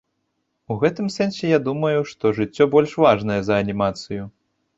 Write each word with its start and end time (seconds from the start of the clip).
У 0.75 0.77
гэтым 0.83 1.11
сэнсе 1.15 1.45
я 1.51 1.59
думаю, 1.67 1.99
што 2.13 2.33
жыццё 2.39 2.67
больш 2.73 2.97
важнае 3.07 3.37
за 3.53 3.61
анімацыю. 3.67 4.23